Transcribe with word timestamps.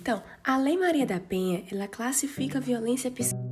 Então, 0.00 0.22
a 0.42 0.56
Lei 0.56 0.78
Maria 0.78 1.04
da 1.04 1.20
Penha, 1.20 1.62
ela 1.70 1.86
classifica 1.86 2.56
a 2.56 2.60
violência 2.60 3.10
psicológica 3.10 3.49